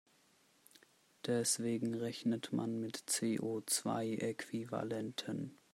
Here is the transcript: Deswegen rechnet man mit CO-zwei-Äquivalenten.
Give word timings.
Deswegen 1.27 1.93
rechnet 1.93 2.51
man 2.51 2.79
mit 2.79 3.03
CO-zwei-Äquivalenten. 3.05 5.59